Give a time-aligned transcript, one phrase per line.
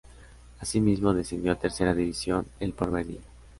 [0.59, 3.21] Asimismo descendió a Tercera División El Porvenir.